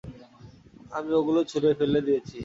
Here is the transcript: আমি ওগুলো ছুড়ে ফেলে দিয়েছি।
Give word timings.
আমি 0.91 1.11
ওগুলো 1.19 1.39
ছুড়ে 1.51 1.69
ফেলে 1.79 1.99
দিয়েছি। 2.07 2.37